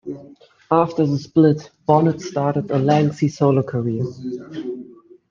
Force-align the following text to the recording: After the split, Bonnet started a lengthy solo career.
After 0.71 1.05
the 1.05 1.19
split, 1.19 1.69
Bonnet 1.85 2.21
started 2.21 2.71
a 2.71 2.79
lengthy 2.79 3.27
solo 3.27 3.61
career. 3.61 4.03